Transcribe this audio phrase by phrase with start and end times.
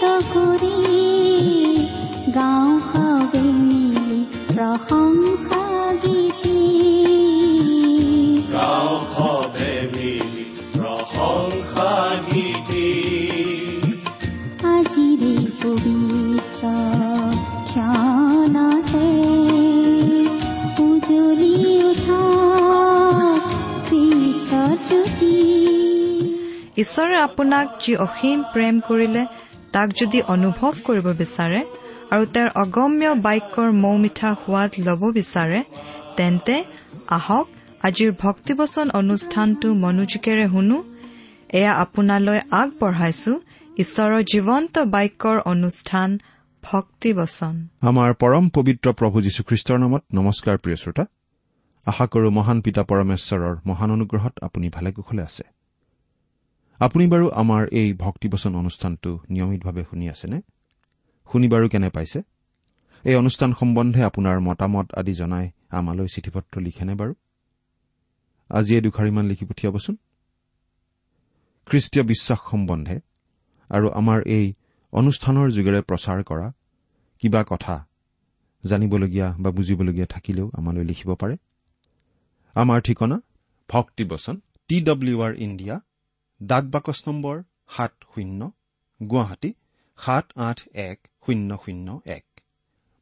[0.00, 0.76] কৰি
[2.34, 5.62] গাঁও সবে মিলি প্ৰশংসা
[6.02, 6.60] গীতি
[8.52, 10.44] গাঁও সবে মিলি
[10.74, 11.90] প্ৰশংসা
[12.28, 12.90] গীতি
[14.72, 16.62] আজিৰে পবিত্ৰ
[17.70, 19.08] ক্ষণতে
[20.84, 21.54] উজলি
[21.90, 22.22] উঠা
[23.86, 25.34] খ্ৰীষ্টৰ জ্যোতি
[26.82, 29.22] ঈশ্বৰে আপোনাক যি অসীম প্ৰেম কৰিলে
[29.78, 31.60] তাক যদি অনুভৱ কৰিব বিচাৰে
[32.10, 35.60] আৰু তেওঁৰ অগম্য বাক্যৰ মৌ মিঠা সোৱাদ ল'ব বিচাৰে
[36.16, 36.64] তেন্তে
[37.08, 37.46] আহক
[37.82, 40.78] আজিৰ ভক্তিবচন অনুষ্ঠানটো মনোযোগেৰে শুনো।
[41.52, 43.32] এয়া আপোনালৈ আগবঢ়াইছো।
[43.78, 46.18] ঈশ্বৰৰ জীৱন্ত বাক্যৰ অনুষ্ঠান
[46.62, 51.04] ভক্তিবচন। আমাৰ পৰম পবিত্ৰ প্ৰভু যীশুখ্ৰীষ্টৰ নামত নমস্কাৰ প্ৰিয় শ্ৰোতা।
[51.86, 55.57] আশা কৰো মহান পিতা পৰমেশ্বৰৰ মহান অনুগ্ৰহত আপুনি ভালে কুশলে আছে।
[56.80, 60.40] আপুনি বাৰু আমাৰ এই ভক্তিবচন অনুষ্ঠানটো নিয়মিতভাৱে শুনি আছেনে?
[61.32, 62.22] শুনি বাৰু কেনে পাইছে?
[63.04, 67.14] এই অনুষ্ঠান সম্বন্ধে আপোনাৰ মতামত আদি জনাই আমালৈ চিঠি পত্ৰ লিখেনে বাৰু?
[68.50, 69.96] আজিয়ে দুখাৰিমান লিখি পঠিয়াবচোন।
[71.66, 73.00] খ্ৰীষ্টীয় বিশ্বাস সম্বন্ধে
[73.70, 74.54] আৰু আমাৰ এই
[74.92, 76.52] অনুষ্ঠানৰ যোগেৰে প্ৰচাৰ কৰা
[77.18, 77.86] কিবা কথা
[78.64, 81.36] জানিবলগীয়া বা বুজিবলগীয়া থাকিলেও আমালৈ লিখিব পাৰে।
[82.54, 83.20] আমাৰ ঠিকনা
[83.68, 85.80] ভক্তিবচন টি ডব্লিউ আৰ ইণ্ডিয়া
[86.40, 87.36] ডাক বাকচ নম্বৰ
[87.74, 88.40] সাত শূন্য
[89.00, 89.50] গুৱাহাটী
[89.98, 90.58] সাত আঠ
[90.88, 92.24] এক শূন্য শূন্য এক।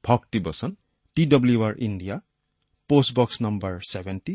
[0.04, 0.70] ভক্তিবচন
[1.16, 2.16] T W R India
[2.90, 4.34] post box number seventy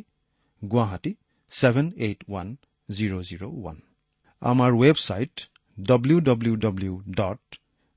[0.61, 1.12] Guwahati
[1.51, 2.47] seven eight one
[2.89, 3.78] zero' zero' one.
[4.41, 5.35] আমাৰ website
[5.78, 7.41] W W W dot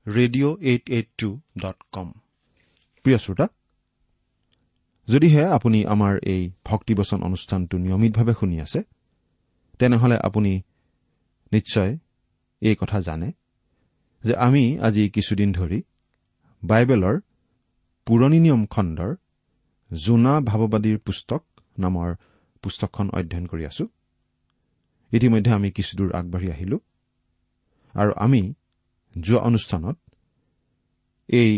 [0.05, 1.29] radio' eight eight two
[1.63, 2.07] dot com
[3.05, 3.45] প্ৰিয় শ্ৰোতা
[5.07, 8.79] যদিহে আপুনি আমাৰ এই ভক্তিবচন অনুষ্ঠানটো নিয়মিতভাৱে শুনি আছে
[9.79, 10.51] তেনেহলে আপুনি
[11.51, 11.97] নিশ্চয়
[12.61, 13.31] এই কথা জানে
[14.23, 15.81] যে আমি আজি কিছুদিন ধৰি
[16.63, 17.15] বাইবেলৰ
[18.07, 19.15] পুৰণি নিয়ম খণ্ডৰ
[19.93, 21.43] জোনা ভাৱবাদীৰ পুস্তক
[21.79, 22.15] নামৰ
[22.61, 23.85] পুস্তকখন অধ্যয়ন কৰি আছো।
[25.11, 26.77] ইতিমধ্যে আমি কিছুদূৰ আগবাঢ়ি আহিলো
[27.93, 28.53] আৰু আমি
[29.21, 29.97] যোৱা অনুষ্ঠানত
[31.29, 31.51] এই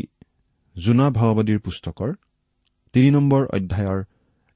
[0.76, 2.14] জোনা ভাৱবাদীৰ পুস্তকৰ
[2.94, 4.03] তিনি নম্বৰ অধ্যায়ৰ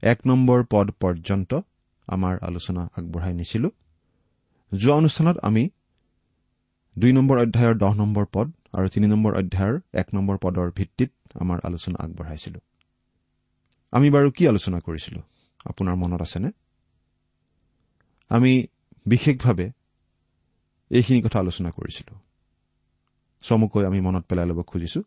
[0.02, 1.60] এক নম্বৰ পদ পৰ্যন্ত
[2.06, 3.70] আমাৰ আলোচনা আগবঢ়াই নিছিলো।
[4.78, 5.68] যোৱা অনুষ্ঠানত আমি
[6.98, 11.60] দুই নম্বৰ অধ্যায়ৰ দহ নম্বৰ পদ আৰু তিনি নম্বৰ অধ্যায়ৰ এক নম্বৰ পদৰ ভিত্তিত আমাৰ
[11.64, 12.60] আলোচনা আগবঢ়াইছিলো।
[13.92, 15.22] আমি বাৰু কি আলোচনা কৰিছিলো?
[15.64, 16.50] আপোনাৰ মনত আছেনে?
[18.28, 18.66] আমি
[19.06, 19.72] বিশেষভাৱে
[20.90, 22.18] এইখিনি কথা আলোচনা কৰিছিলো।
[23.42, 25.02] চমুকৈ আমি মনত পেলাই ল'ব খুজিছো।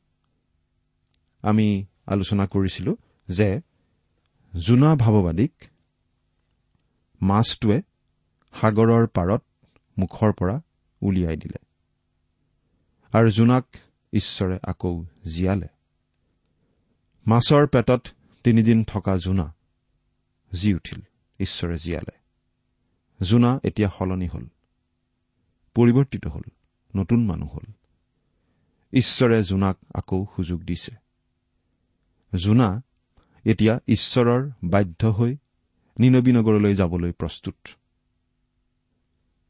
[1.41, 2.95] আমি আলোচনা কৰিছিলো
[3.27, 3.61] যে
[4.55, 5.53] জোনা ভাৱবাদীক
[7.21, 7.81] মাছটোৱে
[8.61, 9.41] সাগৰৰ পাৰত
[9.97, 10.61] মুখৰ পৰা
[11.01, 11.65] উলিয়াই দিলে।
[13.13, 13.65] আৰু জোনাক
[14.13, 15.67] ঈশ্বৰে আকৌ জীয়ালে।
[17.27, 18.07] মাছৰ পেটত
[18.43, 19.55] তিনিদিন থকা জোনা
[20.53, 21.01] জি উঠিল।
[21.39, 22.17] ঈশ্বৰে জীয়ালে।
[23.25, 24.47] জোনা এতিয়া সলনি হল।
[25.73, 26.41] পৰিৱৰ্তিত হল।
[26.95, 27.71] নতুন মানুহ হল।
[28.93, 30.95] ঈশ্বৰে জোনাক আকৌ সুযোগ দিছে।
[32.35, 32.81] জোনা
[33.45, 35.37] এতিয়া ঈশ্বৰৰ বাধ্য হৈ
[35.99, 37.55] নিনবী নগৰলৈ যাবলৈ প্ৰস্তুত।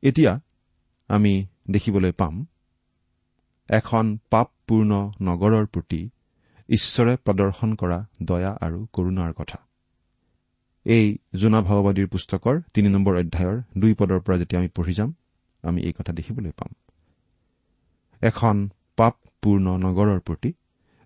[0.05, 0.33] এতিয়া
[1.09, 1.33] আমি
[1.71, 2.45] দেখিবলৈ পাম
[3.69, 6.09] এখন পাপপূৰ্ণ নগৰৰ প্ৰতি
[6.69, 9.59] ঈশ্বৰে প্ৰদৰ্শন কৰা দয়া আৰু কৰুণাৰ কথা।
[10.85, 11.05] এই
[11.35, 15.09] জোনা ভাওবাদীৰ পুস্তকৰ তিনি নম্বৰ অধ্যায়ৰ দুই পদৰ পৰা যেতিয়া আমি পঢ়ি যাম
[15.63, 16.71] আমি এই কথা দেখিবলৈ পাম।
[18.21, 20.53] এখন পাপপূৰ্ণ নগৰৰ প্ৰতি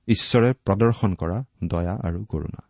[0.08, 2.62] ঈশ্বৰে প্ৰদৰ্শন কৰা দয়া আৰু কৰুণা।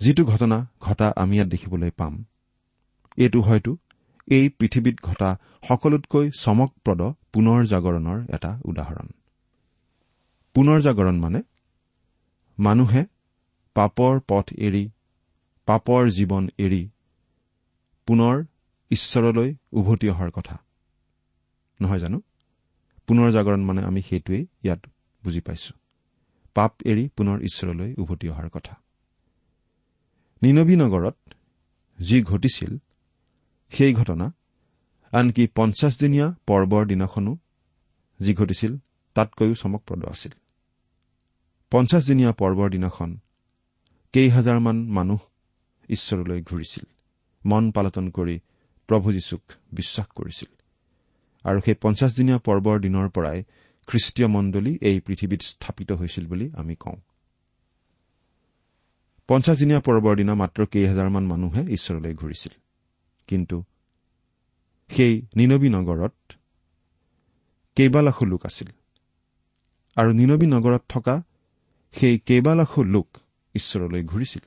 [0.00, 2.24] যিটো ঘটনা ঘটা আমি ইয়াত দেখিবলৈ পাম
[3.16, 3.76] এইটো হয়তো
[4.30, 5.30] এই পৃথিৱীত ঘটা
[5.68, 7.00] সকলোতকৈ চমকপ্ৰদ
[7.32, 9.08] পুনৰ জাগৰণৰ এটা উদাহৰণ।
[10.54, 11.40] পুনৰ জাগৰণ মানে
[12.58, 13.02] মানুহে
[13.74, 14.84] পাপৰ পথ এৰি
[15.66, 16.82] পাপৰ জীৱন এৰি
[18.06, 18.44] পুনৰ
[18.90, 20.56] ঈশ্বৰলৈ উভতি অহাৰ কথা।
[21.80, 22.18] নহয় জানো?
[23.06, 24.80] পুনৰ জাগৰণ মানে আমি সেইটোৱেই ইয়াত
[25.24, 25.72] বুজি পাইছো।
[26.54, 28.74] পাপ এৰি পুনৰ ঈশ্বৰলৈ উভতি অহাৰ কথা।
[30.42, 31.16] নিনবী নগৰত
[31.98, 32.78] যি ঘটিছিল
[33.72, 34.34] সেই ঘটনা
[35.12, 37.38] আনকি পঞ্চাছদিনীয়া পৰ্বৰ দিনাখনো
[38.20, 38.76] যি ঘটিছিল
[39.14, 40.32] তাতকৈও চমকপ্ৰদ আছিল।
[41.70, 43.18] পঞ্চাছদিনীয়া পৰ্বৰ দিনাখন
[44.12, 45.18] কেইহাজাৰমান মানুহ
[45.88, 46.84] ঈশ্বৰলৈ ঘূৰিছিল
[47.46, 48.40] মন পালটন কৰি
[48.86, 49.42] প্ৰভু যীশুক
[49.72, 50.48] বিশ্বাস কৰিছিল।
[51.44, 53.42] আৰু সেই পঞ্চাছদিনীয়া পৰ্বৰ দিনৰ পৰাই
[53.86, 56.96] খ্ৰীষ্টীয় মণ্ডলী এই পৃথিৱীত স্থাপিত হৈছিল বুলি আমি কওঁ।
[59.28, 62.52] পঞ্চাছদিনীয়া পৰ্বৰ দিনা মাত্ৰ কেইহাজাৰমান মানুহে ঈশ্বৰলৈ ঘূৰিছিল।
[63.30, 63.58] কিন্তু
[64.88, 66.14] সেই নিনবী নগৰত
[67.76, 68.68] কেইবালাখো লোক আছিল।
[69.96, 71.14] আৰু নিনবী নগৰত থকা
[71.92, 73.08] সেই কেইবালাখো লোক
[73.54, 74.44] ঈশ্বৰলৈ ঘূৰিছিল।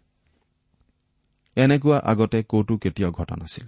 [1.55, 3.67] এনেকুৱা আগতে কতো কেতিয়াও ঘটা নাছিল।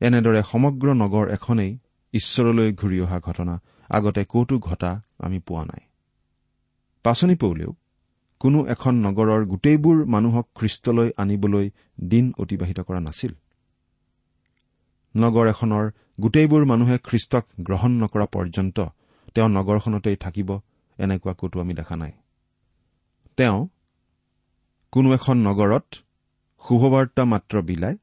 [0.00, 1.72] এনেদৰে সমগ্ৰ নগৰ এখনেই
[2.12, 3.54] ঈশ্বৰলৈ ঘূৰি অহা ঘটনা
[3.88, 5.82] আগতে কতো ঘটা আমি পোৱা নাই।
[7.02, 7.72] পাচনি পৌলেও
[8.44, 11.66] কোনো এখন নগৰৰ গোটেইবোৰ মানুহক খ্ৰীষ্টলৈ আনিবলৈ
[12.08, 13.32] দিন অতিবাহিত কৰা নাছিল।
[15.16, 15.84] নগৰ এখনৰ
[16.20, 18.76] গোটেইবোৰ মানুহে খ্ৰীষ্টক গ্ৰহণ নকৰা পৰ্যন্ত
[19.34, 20.50] তেওঁ নগৰখনতেই থাকিব
[20.98, 22.12] এনেকুৱা কতো আমি দেখা নাই।
[23.36, 23.58] তেওঁ
[24.92, 25.86] কোনো এখন নগৰত
[26.64, 27.96] শুভবাৰ্তা মাত্ৰ বিলায়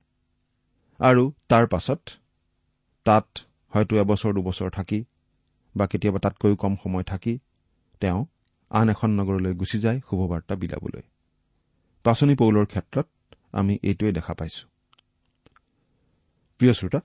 [0.99, 2.01] আৰু তাৰ পাছত
[3.05, 3.27] তাত
[3.73, 4.99] হয়তো এবছৰ দুবছৰ থাকি
[5.75, 7.39] বা কেতিয়াবা তাতকৈও কম সময় থাকি
[8.01, 8.25] তেওঁ
[8.71, 11.03] আন এখন নগৰলৈ গুচি যায় শুভবাৰ্তা বিলাবলৈ
[12.05, 13.07] পাচনি পৌলৰ ক্ষেত্ৰত
[13.59, 14.63] আমি এইটোৱে দেখা পাইছো।
[16.59, 16.99] প্ৰিয় শ্ৰোতা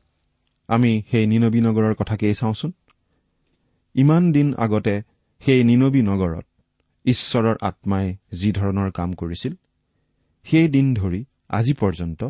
[0.68, 2.70] আমি সেই নিনবী নগৰৰ কথাকেই চাওঁচোন?
[3.94, 4.94] ইমান দিন আগতে
[5.42, 6.46] সেই নিনবী নগৰত
[7.04, 8.06] ঈশ্বৰৰ আত্মাই
[8.40, 9.54] যি ধৰণৰ কাম কৰিছিল
[10.46, 12.20] সেই দিন ধৰি আজি পৰ্যন্ত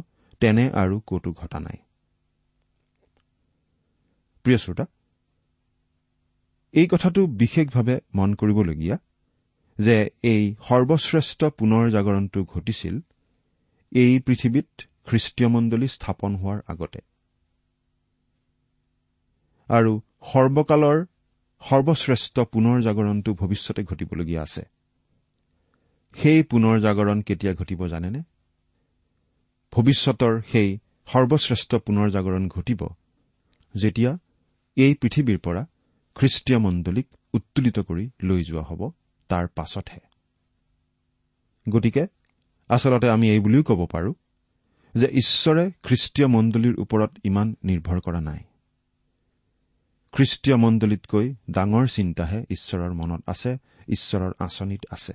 [0.41, 1.79] তেনে আৰু কতো ঘটা নাই।
[4.44, 4.85] প্ৰিয় শ্ৰোতা
[6.75, 8.97] এই কথাটো বিশেষভাৱে মন কৰিবলগীয়া
[9.78, 12.94] যে এই সৰ্বশ্ৰেষ্ঠ পুনৰ জাগৰণটো ঘটিছিল
[13.93, 14.69] এই পৃথিৱীত
[15.06, 17.00] খ্ৰীষ্টীয় মণ্ডলী স্থাপন হোৱাৰ আগতে।
[19.69, 20.00] আৰু
[20.32, 20.99] সৰ্বকালৰ
[21.62, 24.62] সৰ্বশ্ৰেষ্ঠ পুনৰ জাগৰণটো ভৱিষ্যতে ঘটিবলগীয়া আছে।
[26.17, 28.20] সেই পুনৰ জাগৰণ কেতিয়া ঘটিব জানেনে?
[29.72, 32.81] ভৱিষ্যতৰ সেই সৰ্বশ্ৰেষ্ঠ পুনৰ জাগৰণ ঘটিব
[33.75, 34.19] যেতিয়া
[34.76, 35.62] এই পৃথিৱীৰ পৰা
[36.17, 38.90] খ্ৰীষ্টীয় মণ্ডলীক উত্তোলিত কৰি লৈ যোৱা হ'ব।
[39.28, 40.00] তাৰ পাছতহে।
[41.69, 42.06] গতিকে
[42.69, 44.14] আচলতে আমি এই বুলিও ক'ব পাৰো
[44.94, 48.38] যে ঈশ্বৰে খ্ৰীষ্টীয় মণ্ডলীৰ ওপৰত ইমান নিৰ্ভৰ কৰা নাই।
[50.12, 53.58] খ্ৰীষ্টীয় মণ্ডলীতকৈ ডাঙৰ চিন্তাহে ঈশ্বৰৰ মনত আছে
[53.88, 55.12] ঈশ্বৰৰ আঁচনিত আছে।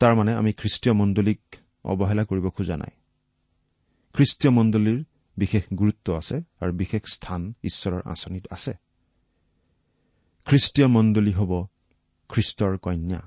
[0.00, 1.40] তাৰমানে আমি খ্ৰীষ্টীয় মণ্ডলীক
[1.84, 2.90] অৱহেলা কৰিব খোজা নাই।
[4.14, 5.04] খ্ৰীষ্টীয় মণ্ডলীৰ
[5.36, 8.72] বিশেষ গুৰুত্ব আছে আৰু বিশেষ স্থান ঈশ্বৰৰ আঁচনিত আছে।
[10.46, 11.66] খ্ৰীষ্টীয় মণ্ডলী হ'ব
[12.28, 13.20] খ্ৰীষ্টৰ কন্যা।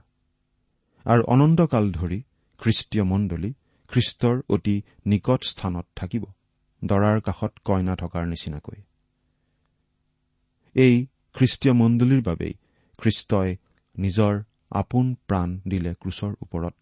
[1.06, 2.24] আৰু অনন্তকাল ধৰি
[2.60, 3.54] খ্ৰীষ্টীয় মণ্ডলী
[3.88, 6.26] খ্ৰীষ্টৰ অতি নিকট স্থানত থাকিব
[6.84, 8.82] দৰাৰ কাষত কইনা থকাৰ নিচিনাকৈ।
[10.76, 12.54] এই খ্ৰীষ্টীয় মণ্ডলীৰ বাবেই
[12.98, 13.56] খ্ৰীষ্টই
[13.98, 16.74] নিজৰ আপোন প্ৰাণ দিলে ক্ৰুচৰ ওপৰত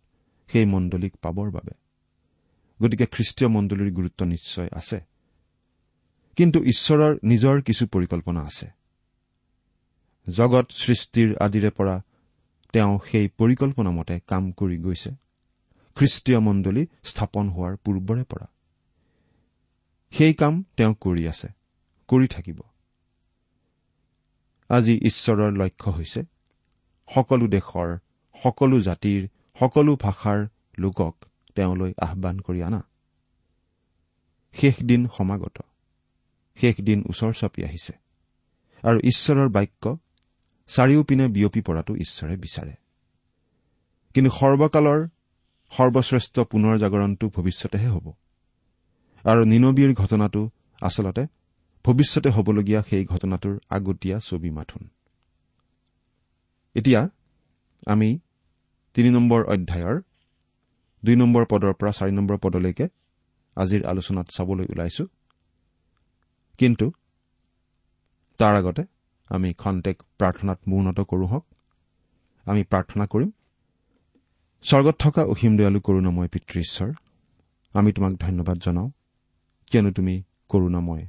[0.47, 1.73] সেই মণ্ডলীক পাবৰ বাবে।
[2.81, 4.99] গতিকে খ্ৰীষ্টীয় মণ্ডলীৰ গুৰুত্ব নিশ্চয় আছে।
[6.35, 8.67] কিন্তু ঈশ্বৰৰ নিজৰ কিছু পৰিকল্পনা আছে।
[10.29, 12.01] জগত সৃষ্টিৰ আদিৰে পৰা
[12.73, 15.11] তেওঁ সেই পৰিকল্পনা মতে কাম কৰি গৈছে।
[15.95, 18.47] খ্ৰীষ্টীয় মণ্ডলী স্থাপন হোৱাৰ পূৰ্বৰে পৰা।
[20.11, 21.47] সেই কাম তেওঁ কৰি আছে
[22.07, 22.59] কৰি থাকিব।
[24.69, 26.21] আজি ঈশ্বৰৰ লক্ষ্য হৈছে
[27.09, 27.89] সকলো দেশৰ
[28.43, 29.21] সকলো জাতিৰ
[29.59, 30.47] সকলো ভাষাৰ
[30.79, 31.15] লোকক
[31.55, 32.81] তেওঁলৈ আহান কৰি অনা
[34.53, 35.57] শেষ দিন সমাগত
[36.55, 37.93] শেষ দিন ওচৰ চাপি আহিছে।
[38.83, 39.97] আৰু ঈশ্বৰৰ বাক্য
[40.69, 42.73] চাৰিওপিনে বিয়পি পৰাটো ঈশ্বৰে বিচাৰে।
[44.13, 45.07] কিন্তু সৰ্বকালৰ
[45.71, 48.13] সৰ্বশ্ৰেষ্ঠ পুনৰ জাগৰণটো ভৱিষ্যতেহে হ'ব।
[49.23, 50.49] আৰু নিনবীৰ ঘটনাটো
[50.81, 51.23] আচলতে
[51.85, 54.89] ভৱিষ্যতে হ'বলগীয়া সেই ঘটনাটোৰ আগতীয়া ছবি মাথোন।
[56.75, 57.09] এতিয়া
[57.87, 58.19] আমি
[58.93, 60.01] তিনি নম্বৰ অধ্যায়ৰ
[61.05, 62.87] দুই নম্বৰ পদৰ পৰা চাৰি নম্বৰ পদলৈকে
[63.55, 65.07] আজিৰ আলোচনাত চাবলৈ ওলাইছো।
[66.57, 66.91] কিন্তু
[68.37, 68.83] তাৰ আগতে
[69.29, 71.45] আমি খন্তেক প্ৰাৰ্থনাত মূৰ্ণত কৰো হওক।
[72.45, 73.31] আমি প্ৰাৰ্থনা কৰিম।
[74.63, 76.93] স্বৰ্গত থকা অসীম দয়ালু কৰোণাময় পিতৃ ঈশ্বৰ
[77.73, 78.89] আমি তোমাক ধন্যবাদ জনাওঁ।
[79.71, 81.07] কিয়নো তুমি কৰোণাময়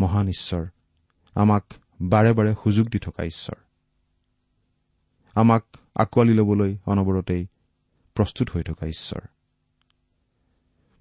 [0.00, 0.66] মহান ঈশ্বৰ
[1.34, 1.64] আমাক
[2.02, 3.54] বাৰে বাৰে সুযোগ দি থকা ঈশ্বৰ।
[5.34, 7.46] আমাক আঁকোৱালি ল'বলৈ অনবৰতেই
[8.14, 9.20] প্ৰস্তুত হৈ থকা ঈশ্বৰ।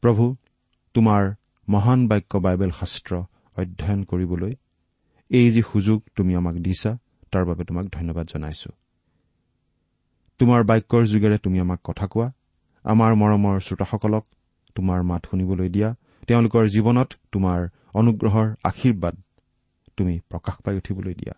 [0.02, 0.36] প্ৰভু
[0.94, 1.34] তোমাৰ
[1.70, 3.16] মহান বাক্য বাইবেল শাস্ত্ৰ
[3.58, 4.56] অধ্যয়ন কৰিবলৈ
[5.30, 6.98] এই যি সুযোগ তুমি আমাক দিছা
[7.32, 8.72] তাৰ বাবে তোমাক ধন্যবাদ জনাইছো।
[10.40, 12.32] তোমাৰ বাক্যৰ যোগেৰে তুমি আমাক কথা কোৱা
[12.84, 14.26] আমাৰ মৰমৰ শ্ৰোতাসকলক
[14.76, 15.96] তোমাৰ মাত শুনিবলৈ দিয়া
[16.28, 19.16] তেওঁলোকৰ জীৱনত তোমাৰ অনুগ্ৰহৰ আশীৰ্বাদ
[19.98, 21.34] তুমি প্ৰকাশ পাই উঠিবলৈ দিয়া।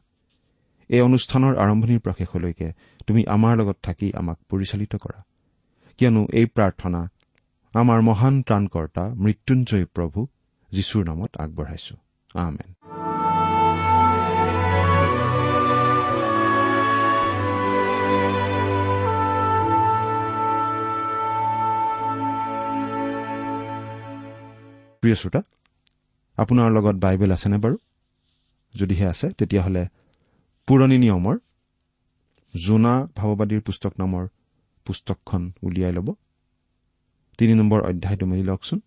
[0.90, 2.74] এই অনুষ্ঠানৰ আৰম্ভণিৰ পৰা শেষলৈকে
[3.08, 5.24] তুমি আমাৰ লগত থাকি আমাক পৰিচালিত কৰা।
[5.98, 7.08] কিয়নো এই প্ৰাৰ্থনা
[7.74, 10.28] আমাৰ মহান ত্ৰাণকৰ্তা মৃত্যুঞ্জয় প্ৰভু
[10.72, 11.96] যীশুৰ নামত আগবঢ়াইছো।
[12.34, 12.75] আমেন।
[25.06, 25.42] প্ৰিয় শ্ৰোতা
[26.38, 27.78] আপোনাৰ লগত বাইবেল আছেনে বাৰু?
[28.76, 29.88] যদিহে আছে তেতিয়াহ'লে
[30.68, 31.38] পুৰণি নিয়মৰ
[32.66, 34.28] জোনা ভাৱবাদীৰ পুস্তক নামৰ
[34.86, 36.14] পুস্তকখন উলিয়াই ল'ব।
[37.38, 38.80] তিনি নম্বৰ অধ্যায়টো মেলি লওকচোন।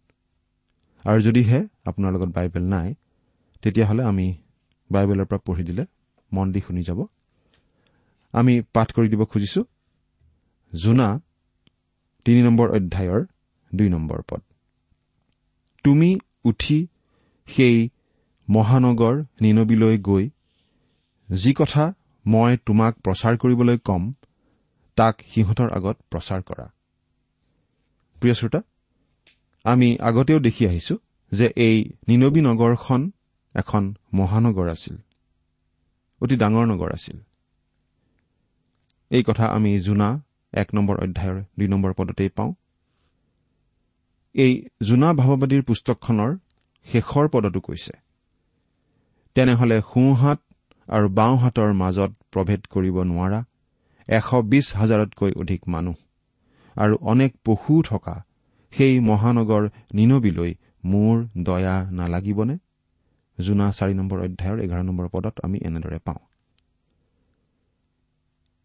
[1.05, 2.95] আৰু যদিহে আপোনাৰ লগত বাইবেল নাই
[3.63, 4.35] তেতিয়াহ'লে আমি
[4.91, 5.87] বাইবেলৰ পৰা পঢ়ি দিলে
[6.33, 7.07] মন দি শুনি যাব।
[8.33, 9.65] আমি পাঠ কৰি দিব খুজিছো।
[10.83, 11.21] জোনা
[12.25, 13.25] তিনি নম্বৰ অধ্যায়ৰ
[13.75, 14.43] দুই নম্বৰ পদ।
[15.88, 16.11] তুমি
[16.45, 16.78] উঠি
[17.49, 17.76] সেই
[18.49, 20.25] মহানগৰ নিনবিলৈ গৈ
[21.28, 21.85] যি কথা
[22.25, 24.02] মই তোমাক প্ৰচাৰ কৰিবলৈ কম
[24.99, 26.66] তাক সিহঁতৰ আগত প্ৰচাৰ কৰা।
[28.16, 28.61] প্ৰিয় শ্ৰোতা
[29.64, 30.95] আমি আগতেও দেখি আহিছো
[31.33, 31.76] যে এই
[32.09, 33.00] নিনবী নগৰখন
[33.54, 33.83] এখন
[34.14, 34.97] মহানগৰ আছিল
[36.21, 37.18] অতি ডাঙৰ নগৰ আছিল।
[39.11, 40.09] এই কথা আমি জোনা
[40.52, 42.50] এক নম্বৰ অধ্যায়ৰ দুই নম্বৰ পদতেই পাওঁ।
[44.35, 46.37] এই জোনা ভাৱবাদীৰ পুস্তকখনৰ
[46.87, 47.92] শেষৰ পদতো কৈছে।
[49.37, 50.40] তেনেহলে সোঁহাত
[50.88, 53.40] আৰু বাওঁহাতৰ মাজত প্ৰভেদ কৰিব নোৱাৰা
[54.08, 55.97] এশ বিছ হাজাৰতকৈ অধিক মানুহ
[56.76, 58.25] আৰু অনেক পশু থকা
[58.73, 60.54] সেই মহানগৰ নিনবিলৈ
[60.85, 62.56] মোৰ দয়া নালাগিবনে?
[63.38, 66.20] জোনা চাৰি নম্বৰ অধ্যায়ৰ এঘাৰ নম্বৰ পদত আমি এনেদৰে পাওঁ।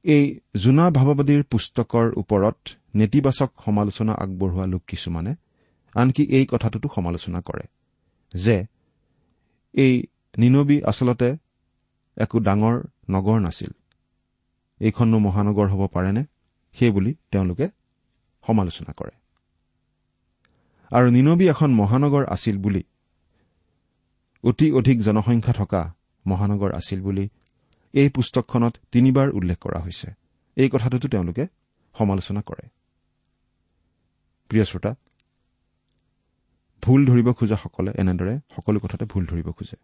[0.06, 2.58] এই জোনা ভাৱবাদীৰ পুস্তকৰ ওপৰত
[2.96, 5.36] নেতিবাচক সমালোচনা আগবঢ়োৱা লোক কিছুমানে
[5.96, 7.66] আনকি এই কথাটোতো সমালোচনা কৰে
[8.34, 8.66] যে
[9.74, 9.94] এই
[10.38, 11.30] নিনবী আচলতে
[12.18, 12.76] একো ডাঙৰ
[13.10, 13.72] নগৰ নাছিল।
[14.80, 16.24] এইখননো মহানগৰ হ'ব পাৰেনে?
[16.78, 17.68] সেইবুলি তেওঁলোকে
[18.44, 19.14] সমালোচনা কৰে।
[20.92, 22.84] আৰু নিনবী এখন মহানগৰ আছিল বুলি
[24.44, 25.82] অতি অধিক জনসংখ্যা থকা
[26.26, 27.30] মহানগৰ আছিল বুলি
[27.94, 30.08] এই পুস্তকখনত তিনিবাৰ উল্লেখ কৰা হৈছে।
[30.56, 31.48] এই কথাটোতো তেওঁলোকে
[31.96, 32.66] সমালোচনা কৰে।
[34.50, 34.96] প্ৰিয় শ্ৰোতা
[36.84, 39.78] ভুল ধৰিব খোজাসকলে এনেদৰে সকলো কথাতে ভুল ধৰিব খোজে।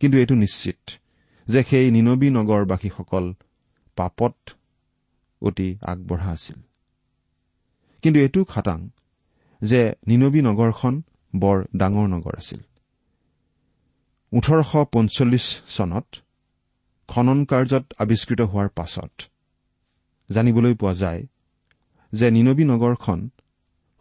[0.00, 0.90] কিন্তু এইটো নিশ্চিত
[1.46, 3.24] যে সেই নিনবী নগৰবাসীসকল
[3.96, 4.36] পাপত
[5.42, 6.58] অতি আগবঢ়া আছিল।
[8.02, 8.88] কিন্তু এইটো খাটাং
[9.62, 11.02] যে নিনবী নগৰখন
[11.36, 12.60] বৰ ডাঙৰ নগৰ আছিল।
[14.32, 16.06] ওঠৰশ পঞ্চল্লিছ চনত
[17.08, 19.12] খনন কাৰ্যত আৱিষ্কৃত হোৱাৰ পাছত
[20.30, 21.22] জানিবলৈ পোৱা যায়
[22.12, 23.18] যে নিনবী নগৰখন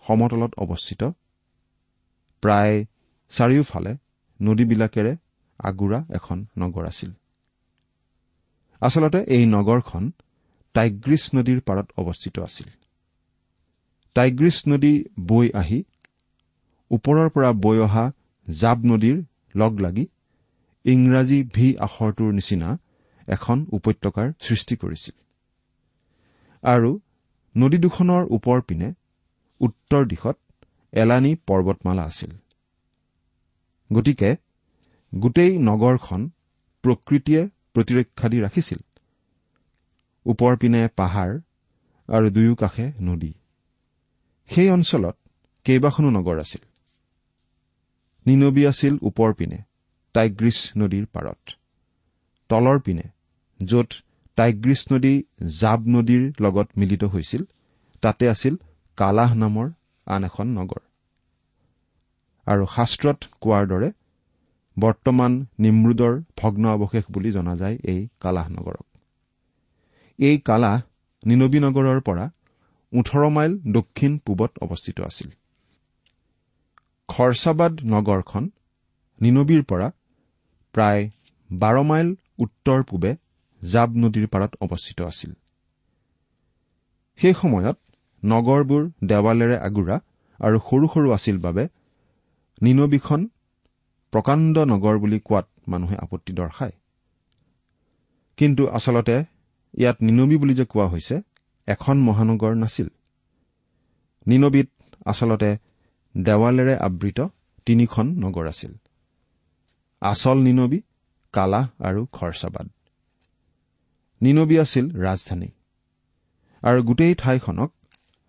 [0.07, 1.01] সমতলত অৱস্থিত
[2.43, 2.77] প্ৰায়
[3.31, 3.93] চাৰিওফালে
[4.39, 5.13] নদীবিলাকেৰে
[5.59, 7.11] আগুৰা এখন নগৰ আছিল।
[8.81, 10.03] আচলতে এই নগৰখন
[10.75, 12.69] টাইগ্ৰীছ নদীৰ পাৰত অৱস্থিত আছিল।
[14.15, 14.93] টাইগ্ৰীছ নদী
[15.27, 15.79] বৈ আহি
[16.91, 18.05] ওপৰৰ পৰা বৈ অহা
[18.47, 19.17] জাব নদীৰ
[19.55, 20.05] লগ লাগি
[20.85, 22.69] ইংৰাজী ভি আখৰটোৰ নিচিনা
[23.27, 25.15] এখন উপত্যকাৰ সৃষ্টি কৰিছিল।
[26.63, 26.91] আৰু
[27.55, 28.89] নদী দুখনৰ ওপৰ পিনে
[29.61, 30.37] উত্তৰ দিশত
[30.93, 32.31] এলানি পৰ্বতমালা আছিল।
[33.93, 34.35] গতিকে
[35.15, 36.29] গোটেই নগৰখন
[36.83, 38.77] প্ৰকৃতিয়ে প্ৰতিৰক্ষা দি ৰাখিছিল।
[40.25, 41.39] ওপৰ পিনে পাহাৰ
[42.07, 43.33] আৰু দুয়ো কাষে নদী।
[44.47, 45.15] সেই অঞ্চলত
[45.63, 46.63] কেইবাখনো নগৰ আছিল।
[48.25, 49.57] নিনবী আছিল ওপৰ পিনে
[50.13, 51.51] টাইগ্ৰীছ নদীৰ পাৰত।
[52.49, 53.03] তলৰ পিনে
[53.63, 53.89] য'ত
[54.35, 55.23] টাইগ্ৰীছ নদী
[55.59, 57.43] জাব নদীৰ লগত মিলিত হৈছিল
[58.01, 58.55] তাতে আছিল
[58.97, 59.69] কালাহ নামৰ
[60.07, 60.81] আন এখন নগৰ।
[62.47, 63.89] আৰু শাস্ত্ৰত কোৱাৰ দৰে
[64.77, 68.85] বৰ্তমান নিমৰুদৰ ভগ্ন অৱশেষ বুলি জনা যায় এই কালাহ নগৰক।
[70.19, 70.81] এই কালাহ
[71.25, 72.25] নিনবী নগৰৰ পৰা
[72.93, 75.29] ওঠৰ মাইল দক্ষিণ পূবত অৱস্থিত আছিল।
[77.07, 78.49] খৰচাবাদ নগৰখন
[79.21, 79.87] নিনবীৰ পৰা
[80.73, 81.09] প্ৰায়
[81.51, 83.15] বাৰ মাইল উত্তৰ পূবে
[83.61, 85.33] জাব নদীৰ পাৰত অৱস্থিত আছিল।
[87.19, 87.77] সেই সময়ত
[88.23, 89.99] নগৰবোৰ দেৱালেৰে আগুৰা
[90.39, 91.67] আৰু সৰু সৰু আছিল বাবে
[92.61, 93.29] নিনবীখন
[94.11, 96.71] প্ৰকাণ্ড নগৰ বুলি কোৱাত মানুহে আপত্তি দৰ্শায়।
[98.37, 99.23] কিন্তু আচলতে
[99.77, 101.21] ইয়াত নিনবী বুলি যে কোৱা হৈছে
[101.67, 102.87] এখন মহানগৰ নাছিল।
[104.27, 104.69] নিনবীত
[105.05, 105.57] আচলতে
[106.17, 107.27] দেৱালেৰে আবৃত
[107.65, 108.73] তিনিখন নগৰ আছিল।
[110.01, 110.81] আচল নিনবী
[111.33, 112.69] কালাহ আৰু খৰচাবাদ।
[114.21, 115.49] নিনবী আছিল ৰাজধানী।
[116.61, 117.73] আৰু গোটেই ঠাইখনক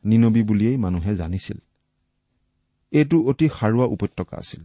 [0.04, 1.58] নিনবী বুলিয়েই মানুহে জানিছিল।
[2.92, 4.62] এইটো অতি সাৰুৱা উপত্যকা আছিল।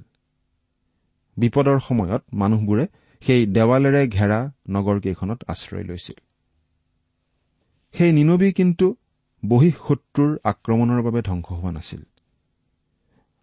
[1.38, 2.88] বিপদৰ সময়ত মানুহবোৰে
[3.22, 6.20] সেই দেৱালেৰে ঘেৰা নগৰকেইখনত আশ্ৰয় লৈছিল।
[7.94, 8.96] সেই নিনবী কিন্তু
[9.44, 12.02] বহিঃ শত্ৰুৰ আক্ৰমণৰ বাবে ধ্বংস হোৱা নাছিল।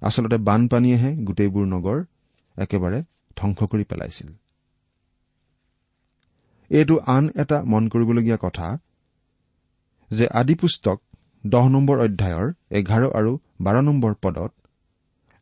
[0.01, 2.05] আচলতে বানপানীয়েহে গোটেইবোৰ নগৰ
[2.57, 3.03] একেবাৰে
[3.37, 4.29] ধ্বংস কৰি পেলাইছিল।
[6.71, 8.79] এইটো আন এটা মন কৰিবলগীয়া কথা
[10.11, 11.01] যে আদি পুস্তক
[11.55, 12.47] দহ নম্বৰ অধ্যায়ৰ
[12.79, 14.53] এঘাৰ আৰু বাৰ নম্বৰ পদত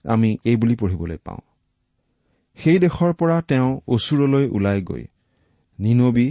[0.04, 1.42] আমি এই বুলি পঢ়িবলৈ পাওঁ।
[2.58, 5.04] সেই দেশৰ পৰা তেওঁ অচুৰলৈ ওলাই গৈ
[5.78, 6.26] নিনবী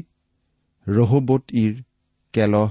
[0.87, 1.73] ৰহবত ইৰ
[2.33, 2.69] কেলহ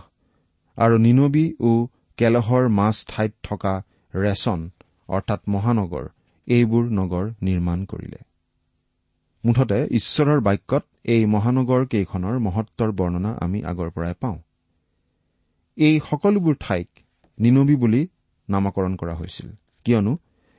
[0.78, 1.72] আৰু নিনবী ও
[2.18, 3.74] কেলহৰ মাছ ঠাইত থকা
[4.14, 4.60] ৰেচন
[5.08, 6.06] অৰ্থাৎ মহানগৰ
[6.46, 8.20] এইবোৰ নগৰ নিৰ্মাণ কৰিলে।
[9.44, 14.38] মুঠতে ঈশ্বৰৰ বাক্যত এই মহানগৰ কেইখনৰ মহত্বৰ বৰ্ণনা আমি আগৰ পৰাই পাওঁ।
[15.76, 16.88] এই সকলোবোৰ ঠাইক
[17.38, 18.08] নিনবী বুলি
[18.48, 19.48] নামাকৰণ কৰা হৈছিল
[19.86, 20.12] কিয়নো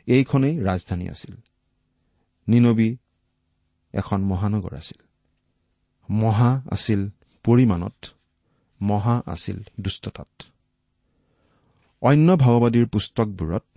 [0.08, 1.34] এইখনেই ৰাজধানী আছিল।
[2.48, 2.89] নিনবী
[3.93, 5.00] এখন মহানগৰ আছিল।
[6.10, 7.01] মহা আছিল
[7.46, 7.98] পৰিমাণত
[8.82, 10.32] মহা আছিল দুষ্টতাত।
[12.01, 13.67] অন্য ভাওবাদীৰ পুস্তকবোৰত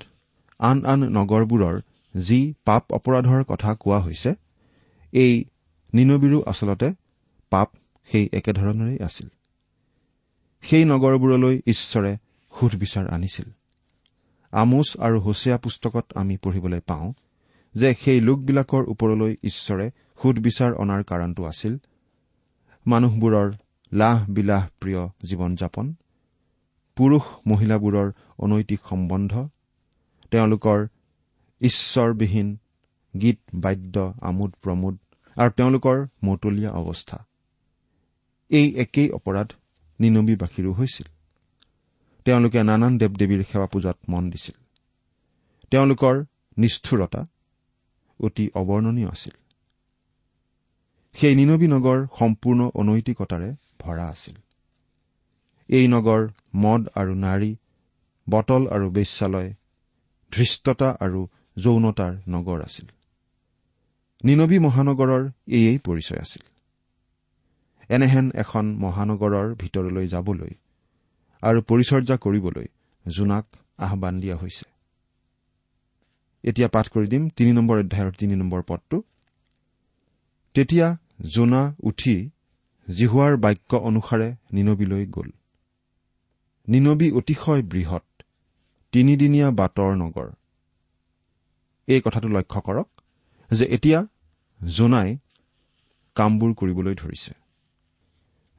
[0.60, 1.76] আন আন নগৰবোৰৰ
[2.16, 4.30] যি পাপ অপৰাধৰ কথা কোৱা হৈছে
[5.12, 5.44] এই
[5.94, 6.88] নিনবীৰো আচলতে
[7.52, 7.68] পাপ
[8.08, 9.28] সেই একেধৰণৰেই আছিল।
[10.66, 12.12] সেই নগৰবোৰলৈ ঈশ্বৰে
[12.52, 13.48] সুধবিচাৰ আনিছিল।
[14.52, 17.12] আমোচ আৰু হোচিয়া পুস্তকত আমি পঢ়িবলৈ পাওঁ
[17.74, 19.86] যে সেই লোকবিলাকৰ ওপৰলৈ ঈশ্বৰে
[20.22, 21.74] সুধবিচাৰ অনাৰ কাৰণটো আছিল
[22.86, 23.48] মানুহবোৰৰ
[23.92, 25.94] লাহ বিলাহ প্ৰিয় জীৱন যাপন
[26.96, 28.08] পুৰুষ মহিলাবোৰৰ
[28.38, 29.48] অনৈতিক সম্বন্ধ
[30.30, 30.86] তেওঁলোকৰ
[31.60, 32.48] ঈশ্বৰবিহীন
[33.20, 34.94] গীত বাদ্য আমোদ প্ৰমোদ
[35.36, 37.18] আৰু তেওঁলোকৰ মতলীয়া অৱস্থা।
[38.48, 39.52] এই একেই অপৰাধ
[40.00, 41.08] নিনবীবাসীৰো হৈছিল।
[42.24, 44.56] তেওঁলোকে নানান দেৱ দেৱীৰ সেৱা পূজাত মন দিছিল।
[45.70, 46.24] তেওঁলোকৰ
[46.56, 47.26] নিষ্ঠুৰতা
[48.20, 49.34] অতি অৱৰ্ণনীয় আছিল।
[51.14, 54.34] সেই নিনবী নগৰ সম্পূৰ্ণ অনৈতিকতাৰে ভৰা আছিল।
[55.68, 57.56] এই নগৰ মদ আৰু নাৰী
[58.30, 59.54] বটল আৰু বেশ্যালয়
[60.32, 61.28] ধৃষ্টতা আৰু
[61.58, 62.86] যৌনতাৰ নগৰ আছিল।
[64.24, 66.55] নিনবী মহানগৰৰ এয়েই পৰিচয় আছিল।
[67.90, 70.54] এনেহেন এখন মহানগৰৰ ভিতৰলৈ যাবলৈ
[71.42, 72.66] আৰু পৰিচৰ্যা কৰিবলৈ
[73.08, 73.46] জোনাক
[73.78, 74.64] আহান দিয়া হৈছে।
[76.44, 79.02] এতিয়া পাঠ কৰি দিম তিনি নম্বৰ অধ্যায়ৰ তিনি নম্বৰ পদটো।
[80.54, 82.30] তেতিয়া জোনা উঠি
[82.90, 85.30] জিহুৱাৰ বাক্য অনুসাৰে নিনবীলৈ গ'ল।
[86.68, 88.22] নিনবী অতিশয় বৃহৎ
[88.92, 90.30] তিনিদিনীয়া বাটৰ নগৰ।
[91.86, 92.88] এই কথাটো লক্ষ্য কৰক
[93.52, 94.06] যে এতিয়া
[94.64, 95.18] জোনাই
[96.14, 97.45] কামবোৰ কৰিবলৈ ধৰিছে।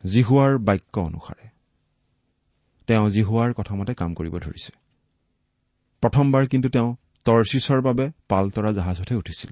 [0.06, 1.48] জিহুৱাৰ বাক্য অনুসাৰে।
[2.88, 4.72] তেওঁ জিহুৱাৰ কথামতে কাম কৰিব ধৰিছে।
[6.02, 9.52] প্ৰথমবাৰ কিন্তু তেওঁ টৰ্চিছৰ বাবে পালতৰা জাহাজতহে উঠিছিল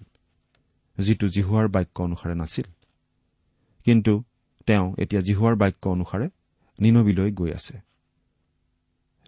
[1.03, 2.65] যিটো জিহুৱাৰ বাক্য অনুসাৰে নাছিল।
[3.85, 4.23] কিন্তু
[4.65, 6.29] তেওঁ এতিয়া জিহুৱাৰ বাক্য অনুসাৰে
[6.79, 7.79] নিনবীলৈ গৈ আছে।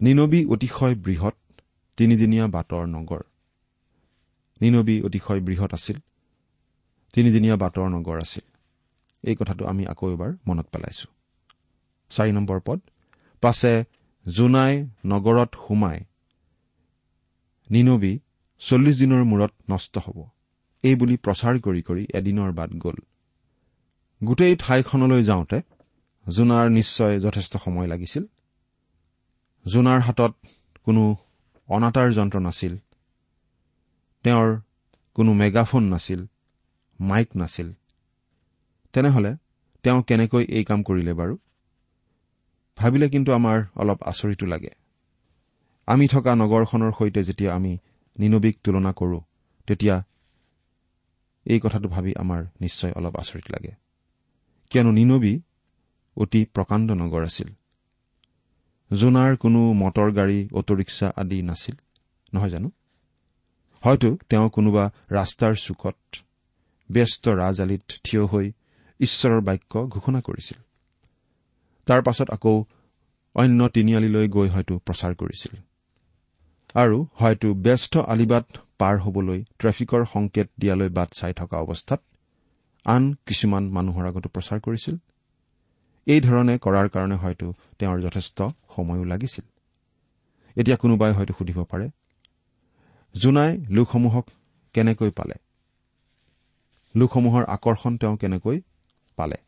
[0.00, 1.34] নিনবী অতিশয় বৃহৎ
[1.96, 3.20] তিনিদিনীয়া বাটৰ নগৰ।
[4.60, 5.96] নিনবী অতিশয় বৃহৎ আছিল
[7.12, 8.57] তিনিদিনীয়া বাটৰ নগৰ আছিল।
[9.24, 11.08] এই কথাটো আমি আকৌ এবাৰ মনত পেলাইছো।
[12.10, 12.78] চাৰি নম্বৰ পদ
[13.42, 13.84] পাছে
[14.26, 15.98] জোনাই নগৰত সোমাই
[17.70, 18.18] নিনবী
[18.58, 20.18] চল্লিছ দিনৰ মূৰত নষ্ট হ'ব।
[20.84, 22.98] এই বুলি প্ৰচাৰ কৰি কৰি এদিনৰ বাট গ'ল।
[24.24, 25.58] গোটেই ঠাইখনলৈ যাওঁতে
[26.28, 28.24] জোনাৰ নিশ্চয় যথেষ্ট সময় লাগিছিল।
[29.66, 30.32] জোনাৰ হাতত
[30.84, 31.16] কোনো
[31.68, 32.76] অনাতাঁৰ যন্ত্ৰ নাছিল।
[34.24, 34.60] তেওঁৰ
[35.14, 36.26] কোনো মেগাফোন নাছিল
[37.00, 37.68] মাইক নাছিল।
[38.98, 39.36] তেনেহলে
[39.82, 41.38] তেওঁ কেনেকৈ এই কাম কৰিলে বাৰু?
[42.76, 44.70] ভাবিলে কিন্তু আমাৰ অলপ আচৰিতো লাগে।
[45.86, 47.78] আমি থকা নগৰখনৰ সৈতে যেতিয়া আমি
[48.18, 49.20] নিনবীক তুলনা কৰো
[49.66, 50.04] তেতিয়া
[51.46, 53.72] এই কথাটো ভাবি আমাৰ নিশ্চয় অলপ আচৰিত লাগে।
[54.70, 55.40] কিয়নো নিনবী
[56.16, 57.48] অতি প্ৰকাণ্ড নগৰ আছিল।
[58.92, 61.74] জোনাৰ কোনো মটৰ গাড়ী অটো ৰিক্সা আদি নাছিল
[62.34, 62.70] নহয় জানো?
[63.80, 66.16] হয়তো তেওঁ কোনোবা ৰাস্তাৰ চুকত
[66.90, 68.52] ব্যস্ত ৰাজআলিত থিয় হৈ
[69.00, 70.58] ঈশ্বৰৰ বাক্য ঘোষণা কৰিছিল।
[71.86, 72.64] তাৰ পাছত আকৌ
[73.34, 75.52] অন্য তিনিআলিলৈ গৈ হয়তো প্ৰচাৰ কৰিছিল।
[76.74, 78.46] আৰু হয়তো ব্যস্ত আলিবাট
[78.78, 82.00] পাৰ হবলৈ ট্ৰেফিকৰ সংকেত দিয়ালৈ বাট চাই থকা অৱস্থাত
[82.86, 84.96] আন কিছুমান মানুহৰ আগতো প্ৰচাৰ কৰিছিল।
[86.06, 87.46] এইধৰণে কৰাৰ কাৰণে হয়তো
[87.78, 88.38] তেওঁৰ যথেষ্ট
[88.76, 89.44] সময়ো লাগিছিল।
[90.56, 91.90] এতিয়া কোনোবাই হয়তো সুধিব পাৰে
[93.14, 94.26] জোনাই লোকসমূহক
[94.74, 95.34] কেনেকৈ পালে?
[96.94, 98.60] লোকসমূহৰ আকৰ্ষণ তেওঁ কেনেকৈ
[99.18, 99.38] পালে।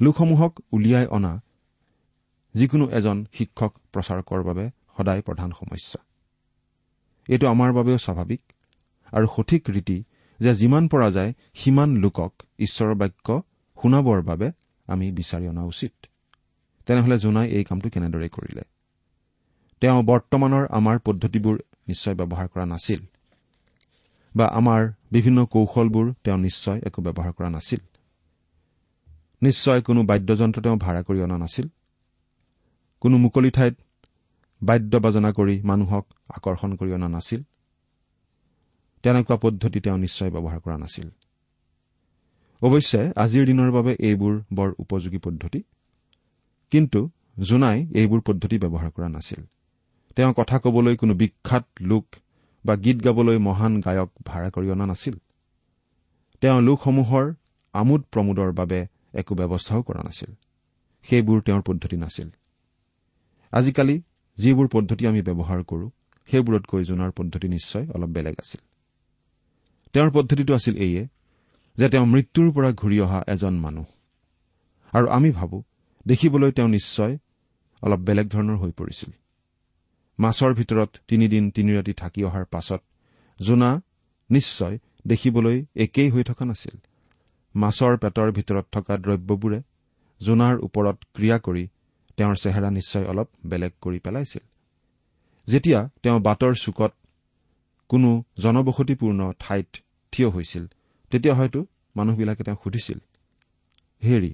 [0.00, 1.32] লোকসমূহক উলিয়াই অনা
[2.54, 4.64] যিকোনো এজন শিক্ষক প্ৰচাৰকৰ বাবে
[4.96, 6.00] সদায় প্ৰধান সমস্যা।
[7.28, 8.42] এইটো আমাৰ বাবেও স্বাভাৱিক
[9.12, 9.98] আৰু সঠিক ৰীতি
[10.40, 13.28] যে যিমান পৰা যায় সিমান লোকক ঈশ্বৰৰ বাক্য
[13.78, 14.48] শুনাবৰ বাবে
[14.88, 15.94] আমি বিচাৰি অনা উচিত।
[16.86, 18.62] তেনেহলে জোনাই এই কামটো কেনেদৰে কৰিলে?
[19.82, 21.56] তেওঁ বৰ্তমানৰ আমাৰ পদ্ধতিবোৰ
[21.88, 23.00] নিশ্চয় ব্যৱহাৰ কৰা নাছিল
[24.34, 24.80] বা আমাৰ
[25.12, 27.82] বিভিন্ন কৌশলবোৰ তেওঁ নিশ্চয় একো ব্যৱহাৰ কৰা নাছিল।
[29.42, 31.68] নিশ্চয় কোনো বাদ্যযন্ত্ৰ তেওঁ ভাড়া কৰি অনা নাছিল।
[33.00, 33.76] কোনো মুকলি ঠাইত
[34.62, 37.42] বাদ্য বাজনা কৰি মানুহক আকৰ্ষণ কৰি অনা নাছিল।
[39.02, 41.10] তেনেকুৱা পদ্ধতি তেওঁ নিশ্চয় ব্যৱহাৰ কৰা নাছিল।
[42.62, 45.62] অৱশ্যে আজিৰ দিনৰ বাবে এইবোৰ বৰ উপযোগী পদ্ধতি।
[46.70, 49.44] কিন্তু জোনাই এইবোৰ পদ্ধতি ব্যৱহাৰ কৰা নাছিল।
[50.16, 52.06] তেওঁ কথা কবলৈ কোনো বিখ্যাত লোক
[52.64, 55.14] বা গীত গাবলৈ মহান গায়ক ভাড়া কৰি অনা নাছিল।
[56.40, 57.34] তেওঁ লোকসমূহৰ
[57.72, 60.30] আমোদ প্ৰমোদৰ বাবে একো ব্যৱস্থাও কৰা নাছিল।
[61.08, 62.28] সেইবোৰ তেওঁৰ পদ্ধতি নাছিল।
[63.52, 64.02] আজিকালি
[64.38, 65.90] যিবোৰ পদ্ধতি আমি ব্যৱহাৰ কৰো
[66.28, 68.60] সেইবোৰতকৈ জোনাৰ পদ্ধতি নিশ্চয় অলপ বেলেগ আছিল।
[69.92, 71.02] তেওঁৰ পদ্ধতিটো আছিল এইয়ে
[71.76, 73.86] যে তেওঁ মৃত্যুৰ পৰা ঘূৰি অহা এজন মানুহ।
[74.92, 75.62] আৰু আমি ভাবো
[76.06, 77.18] দেখিবলৈ তেওঁ নিশ্চয়
[77.82, 79.10] অলপ বেলেগ ধৰণৰ হৈ পৰিছিল।
[80.18, 82.82] মাছৰ ভিতৰত তিনিদিন তিনি ৰাতি থাকি অহাৰ পাছত
[83.42, 83.82] জোনা
[84.30, 86.85] নিশ্চয় দেখিবলৈ একেই হৈ থকা নাছিল।
[87.56, 89.58] মাছৰ পেটৰ ভিতৰত থকা দ্ৰব্যবোৰে
[90.20, 91.64] জোনাৰ ওপৰত ক্ৰিয়া কৰি
[92.16, 94.44] তেওঁৰ চেহেৰা নিশ্চয় অলপ বেলেগ কৰি পেলাইছিল।
[95.48, 96.92] যেতিয়া তেওঁ বাটৰ চুকত
[97.90, 99.68] কোনো জনবসতিপূৰ্ণ ঠাইত
[100.12, 100.64] থিয় হৈছিল
[101.12, 101.60] তেতিয়া হয়তো
[101.96, 102.98] মানুহবিলাকে তেওঁক সুধিছিল
[104.02, 104.32] হেৰি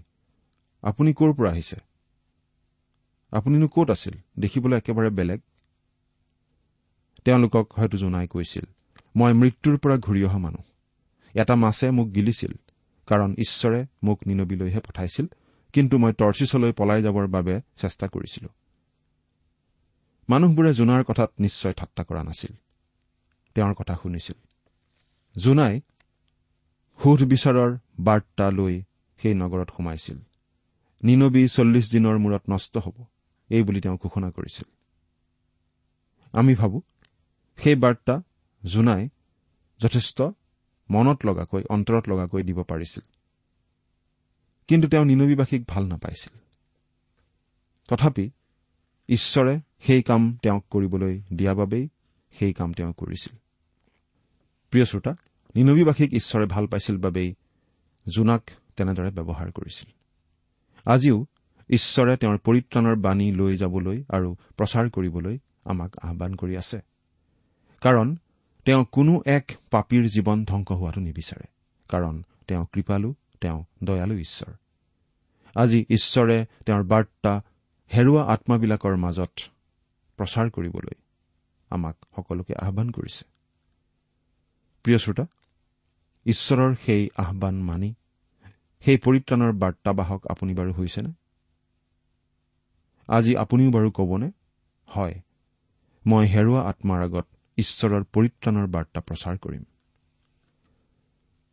[0.82, 1.78] আপুনি ক'ৰ পৰা আহিছে?
[3.32, 4.14] আপুনিনো ক'ত আছিল?
[4.38, 5.40] দেখিবলৈ একেবাৰে বেলেগ।
[7.24, 8.64] তেওঁলোকক হয়তো জনাই কৈছিল
[9.16, 10.64] মই মৃত্যুৰ পৰা ঘূৰি অহা মানুহ।
[11.34, 12.52] এটা মাছে মোক গিলিছিল।
[13.06, 15.26] কাৰণ ঈশ্বৰে মোক নিনবিলৈহে পঠাইছিল
[15.72, 18.48] কিন্তু মই টৰ্চিছলৈ পলাই যাবৰ বাবে চেষ্টা কৰিছিলো।
[20.28, 22.52] মানুহবোৰে জোনাৰ কথাত নিশ্চয় ঠাট্টা কৰা নাছিল।
[23.54, 24.36] তেওঁৰ কথা শুনিছিল।
[25.36, 25.80] জোনাই
[27.02, 28.82] সোধ বিচাৰৰ বাৰ্তা লৈ
[29.22, 30.18] সেই নগৰত সোমাইছিল।
[31.04, 33.04] নিনবী চল্লিছ দিনৰ মূৰত নষ্ট হ'ব
[33.48, 34.72] এই বুলি তেওঁ ঘোষণা কৰিছিল।
[36.32, 36.82] আমি ভাবো
[37.56, 38.22] সেই বাৰ্তা
[38.64, 39.08] জোনাই
[39.80, 40.22] যথেষ্ট
[40.92, 43.02] মনত লগাকৈ অন্তৰত লগাকৈ দিব পাৰিছিল।
[44.68, 46.38] কিন্তু তেওঁ নিনবীবাসীক ভাল নাপাইছিল।
[47.88, 48.30] তথাপি
[49.08, 51.88] ঈশ্বৰে সেই কাম তেওঁক কৰিবলৈ দিয়া বাবেই
[52.32, 53.36] সেই কাম তেওঁ কৰিছিল।
[54.70, 55.14] প্ৰিয় শ্ৰোতা
[55.54, 57.34] নিনবীবাসীক ঈশ্বৰে ভাল পাইছিল বাবেই
[58.16, 59.90] জোনাক তেনেদৰে ব্যৱহাৰ কৰিছিল।
[60.86, 61.26] আজিও
[61.70, 66.80] ঈশ্বৰে তেওঁৰ পৰিত্ৰাণৰ বাণী লৈ যাবলৈ আৰু প্ৰচাৰ কৰিবলৈ আমাক আহান কৰি আছে।
[67.80, 68.16] কাৰণ
[68.64, 71.46] তেওঁ কোনো এক পাপীৰ জীৱন ধ্বংস হোৱাটো নিবিচাৰে
[71.88, 74.52] কাৰণ তেওঁ কৃপালু তেওঁ দয়ালু ঈশ্বৰ।
[75.56, 77.42] আজি ঈশ্বৰে তেওঁৰ বাৰ্তা
[77.94, 79.30] হেৰুৱা আত্মাবিলাকৰ মাজত
[80.16, 80.94] প্ৰচাৰ কৰিবলৈ
[81.70, 83.24] আমাক সকলোকে আহান কৰিছে।
[84.82, 85.26] প্ৰিয় শ্ৰোতা
[86.26, 87.94] ঈশ্বৰৰ সেই আহান মানি
[88.80, 91.12] সেই পৰিত্ৰাণৰ বাৰ্তাবাহক আপুনি বাৰু হৈছেনে?
[93.08, 94.30] আজি আপুনিও বাৰু কবনে?
[94.86, 95.20] হয়
[96.06, 99.64] মই হেৰুৱা আত্মাৰ আগত ঈশ্বৰৰ পৰিত্ৰাণৰ বাৰ্তা প্ৰচাৰ কৰিম।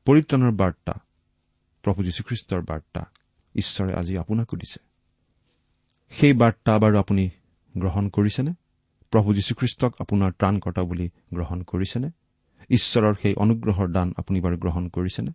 [0.05, 0.93] পৰিত্ৰাণৰ বাৰ্তা
[1.83, 3.05] প্ৰভু যীশুখ্ৰীষ্টৰ বাৰ্তা
[3.55, 4.79] ঈশ্বৰে আজি আপোনাকো দিছে।
[6.09, 7.29] সেই বাৰ্তা বাৰু আপুনি
[7.77, 8.53] গ্ৰহণ কৰিছেনে?
[9.11, 12.09] প্ৰভু যীশুখ্ৰীষ্টক আপোনাৰ ত্ৰাণকৰ্তা বুলি গ্ৰহণ কৰিছেনে?
[12.69, 15.31] ঈশ্বৰৰ সেই অনুগ্ৰহৰ দান আপুনি বাৰু গ্ৰহণ কৰিছেনে?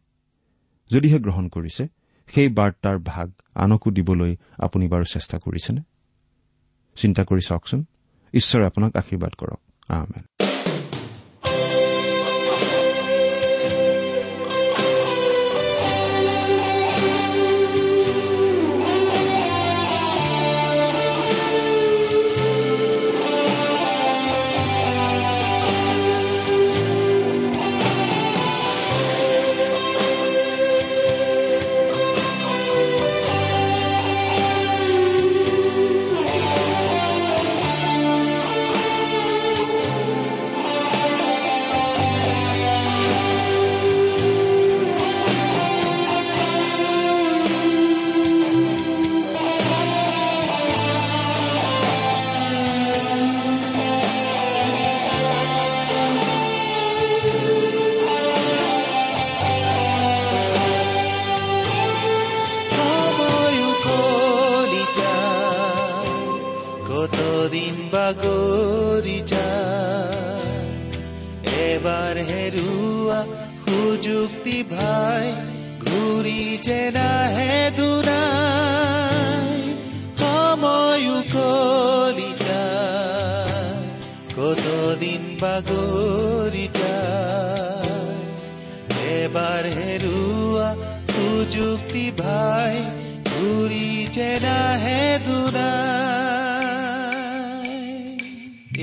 [0.91, 1.89] যদিহে গ্ৰহণ কৰিছে
[2.27, 5.81] সেই বাৰ্তাৰ ভাগ আনকো দিবলৈ আপুনি বাৰু চেষ্টা কৰিছেনে?
[6.97, 7.85] চিন্তা কৰি চাওকচোন।
[8.35, 10.25] ঈশ্বৰে আপোনাক আশীৰ্বাদ কৰক। আহমেদ
[72.15, 73.21] এবাৰ হেৰুৱা
[73.63, 75.27] সুযুক্তি ভাই
[75.83, 79.59] ঘূৰি যে নাহে দুনাই
[80.21, 82.67] সময়ো কলিতা
[84.37, 88.15] কতদিন বাগৰি যায়
[89.15, 90.69] এবাৰ হেৰুৱা
[91.11, 92.75] সুযুক্তি ভাই
[93.31, 96.55] ঘূৰি যে নাহে দুনাই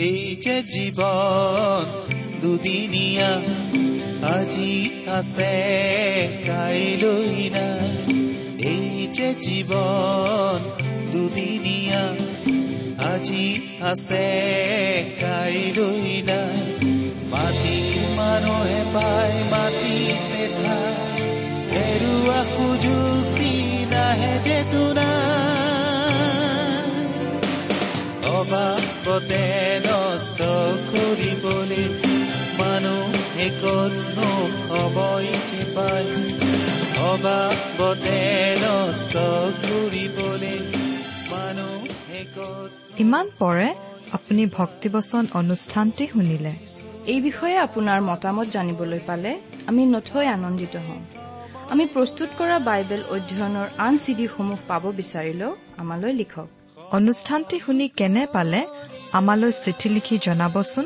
[0.04, 2.11] এই যে জীৱন
[2.41, 3.32] দুদিনীয়া
[4.36, 4.73] আজি
[5.17, 5.56] আছে
[6.47, 7.89] কাইলৈ নাই
[8.71, 10.60] এই যে জীৱন
[11.13, 12.04] দুদিনীয়া
[13.12, 13.45] আজি
[13.91, 14.27] আছে
[15.21, 16.60] কাইলৈ নাই
[17.32, 20.93] মাটিৰ মানুহে পায় মাটিতে ঠাই
[21.73, 23.39] হেৰুৱা সুযোগ
[23.91, 25.12] নাহে যে তোমাৰ
[28.34, 29.45] অবাবতে
[29.86, 30.39] নষ্ট
[30.89, 32.11] কৰিবলৈ
[32.60, 33.48] মানুহে
[35.50, 36.10] যে পায়
[37.12, 38.20] অবাবতে
[38.66, 39.14] নষ্ট
[39.64, 40.58] কৰিবলৈ
[41.32, 42.20] মানুহে
[43.04, 43.70] ইমান পৰে
[44.18, 46.54] আপুনি ভক্তিবচন অনুষ্ঠানটি শুনিলে।
[47.14, 49.32] এই বিষয়ে আপোনাৰ মতামত জানিবলৈ পালে
[49.70, 51.02] আমি নথৈ আনন্দিত হ'ম
[51.74, 56.48] আমি প্ৰস্তুত কৰা বাইবেল অধ্যয়নৰ আন চিডিসমূহ পাব বিচাৰিলেও আমালৈ লিখক।
[56.98, 58.62] অনুষ্ঠানটি শুনি কেনে পালে
[59.20, 60.86] আমালৈ চিঠি লিখি জনাবচোন।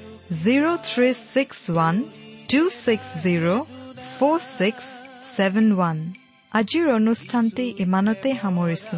[0.31, 1.95] zero' three six one
[2.51, 3.47] two six zero'
[4.11, 4.85] four six
[5.31, 5.97] seven one
[6.51, 8.97] আজিৰ অনুষ্ঠানটি ইমানতে সামৰিছো।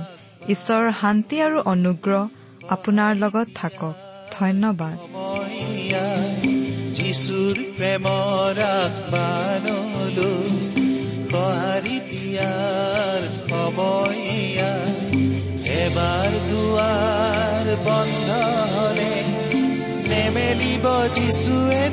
[0.54, 2.22] ঈশ্বৰৰ শান্তি আৰু অনুগ্ৰহ
[2.76, 3.96] আপোনাৰ লগত থাকক।
[4.38, 4.98] ধন্যবাদ।
[6.98, 8.56] যিচুৰ প্ৰেমৰ
[20.84, 21.84] নেমেলিব যিচুৱে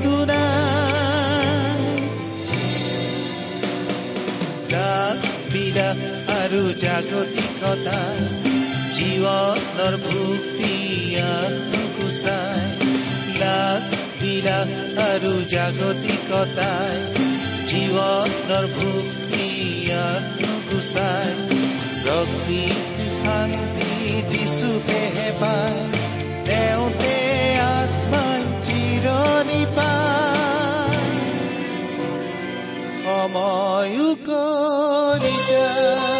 [5.51, 6.01] বিলাস
[6.35, 8.01] আৰু জাগতিকতা
[8.97, 9.95] জীৱনৰ
[11.71, 12.63] নুগুচাই
[13.41, 13.83] লাখ
[14.21, 14.71] বিলাস
[15.05, 16.97] আৰু জাগতিকতাই
[17.71, 18.65] জীৱনৰ
[20.41, 21.31] নুগুচাই
[22.03, 22.63] প্ৰকৃতি
[23.17, 23.93] শান্তি
[24.31, 25.81] যিচুকেহে পায়
[26.47, 27.30] তেওঁতে
[29.03, 30.99] চিৰণি পায়
[33.03, 36.20] সময়ো কৰি যায়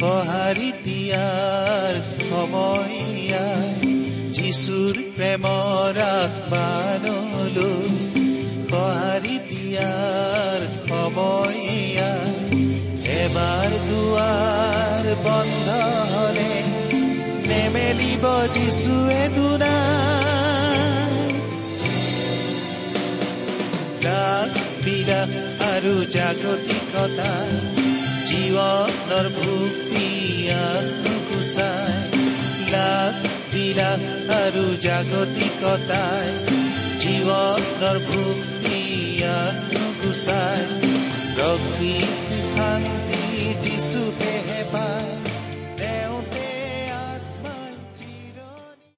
[0.00, 1.94] সঁহাৰি দিয়াৰ
[2.28, 3.48] সময়া
[4.36, 7.66] যিচুৰ প্ৰেমৰ আহ্বানলৈ
[8.70, 12.12] সঁহাৰি দিয়াৰ সময়া
[13.18, 15.68] এবাৰ দুৱাৰ বন্ধ
[16.14, 16.52] হলে
[17.50, 18.24] নেমেলিব
[18.56, 20.19] যিচুৱে দুনাই
[24.04, 24.52] ৰাগ
[24.84, 25.32] বিলাস
[25.64, 27.32] আৰু জাগতিকতা
[28.30, 31.94] জীৱনৰ ভুক্তিয়াক নুগুচাই
[32.72, 34.02] লাখ বিলাস
[34.38, 36.28] আৰু জাগতিকতাই
[37.02, 40.62] জীৱনৰ ভুক্তিয়াক নুগুচাই
[41.34, 43.24] প্ৰকৃতি শান্তি
[43.62, 45.19] যিচুকেহে পায়